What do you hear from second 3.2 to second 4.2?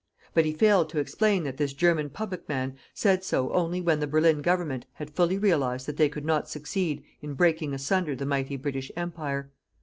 so only when the